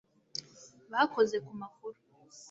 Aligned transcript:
bakoze 0.91 1.35
ku 1.45 1.51
makuru 1.61 1.97